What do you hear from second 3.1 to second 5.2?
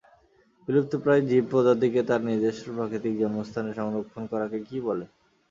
জন্মস্থানে সংরক্ষণ করাকে কি বলে?